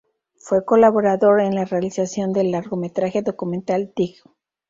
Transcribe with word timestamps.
Fue 0.39 0.65
colaborador 0.65 1.41
en 1.41 1.53
la 1.53 1.63
realización 1.65 2.33
del 2.33 2.49
largometraje 2.49 3.21
documental 3.21 3.93
"Dig! 3.95 4.15